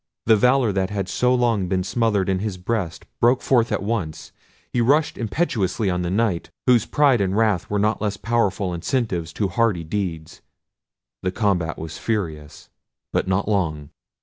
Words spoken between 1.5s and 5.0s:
been smothered in his breast broke forth at once; he